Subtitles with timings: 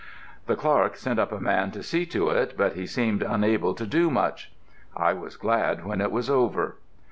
[0.47, 3.85] The clerk sent up a man to see to it, but he seemed unable to
[3.85, 4.51] do much.
[4.97, 6.77] I was glad when it was over.